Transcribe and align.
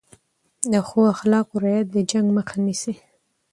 د 0.71 0.73
ښو 0.87 0.99
اخلاقو 1.15 1.61
رعایت 1.65 1.87
د 1.91 1.97
جنګ 2.11 2.27
مخه 2.37 2.55
نیسي. 2.65 2.93